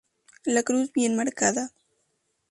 [0.45, 1.75] La cruz bien marcada.